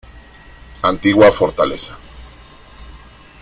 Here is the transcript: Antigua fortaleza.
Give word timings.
Antigua 0.81 1.31
fortaleza. 1.31 1.95